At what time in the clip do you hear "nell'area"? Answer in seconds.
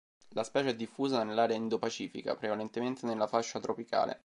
1.23-1.55